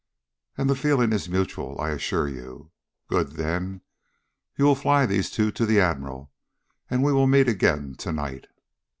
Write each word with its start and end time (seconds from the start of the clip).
"And 0.57 0.67
the 0.67 0.75
feeling 0.75 1.13
is 1.13 1.29
mutual, 1.29 1.79
I 1.79 1.91
assure 1.91 2.27
you. 2.27 2.71
Good, 3.07 3.33
then. 3.33 3.81
You 4.57 4.65
will 4.65 4.73
fly 4.73 5.05
these 5.05 5.29
two 5.29 5.51
to 5.51 5.63
the 5.67 5.79
Admiral, 5.79 6.31
and 6.89 7.03
we 7.03 7.13
will 7.13 7.27
meet 7.27 7.47
again 7.47 7.93
tonight. 7.93 8.47